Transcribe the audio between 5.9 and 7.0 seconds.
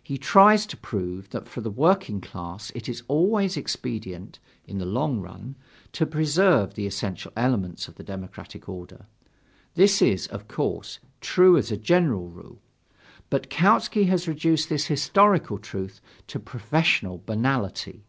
to preserve the